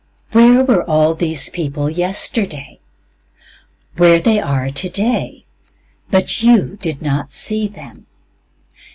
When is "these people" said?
1.13-1.87